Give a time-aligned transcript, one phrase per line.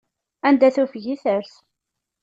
[0.47, 1.53] Anda tufeg i ters.